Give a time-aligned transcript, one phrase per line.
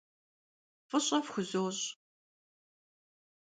[0.89, 1.83] F'ış'e fxuzoş'.